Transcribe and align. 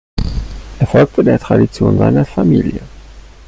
Er 0.79 0.87
folgte 0.87 1.23
der 1.23 1.37
Tradition 1.37 1.99
seiner 1.99 2.25
Familie. 2.25 2.81